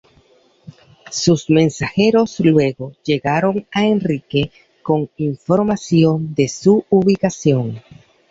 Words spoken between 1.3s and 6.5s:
mensajeros luego llegaron a Enrique con información de